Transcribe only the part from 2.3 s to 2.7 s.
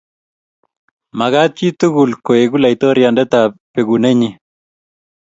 leku